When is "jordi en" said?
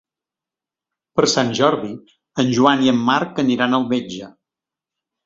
1.59-2.49